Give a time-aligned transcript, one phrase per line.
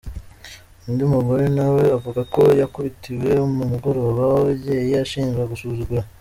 [0.87, 6.03] Undi mugore na we avuga ko yakubitiwe mu mugoroba w’ababyeyi ashinjwa gusuzugura.